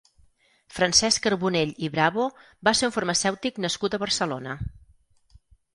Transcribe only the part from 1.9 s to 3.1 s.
Bravo va ser un